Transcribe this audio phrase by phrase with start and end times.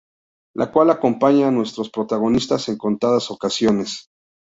[0.55, 4.09] La cual acompaña a nuestros protagonistas en contadas ocasiones.